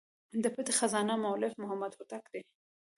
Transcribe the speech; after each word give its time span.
د 0.43 0.45
پټي 0.55 0.73
خزانې 0.79 1.15
مؤلف 1.23 1.53
محمد 1.61 1.91
هوتک 1.97 2.23
دﺉ. 2.31 2.43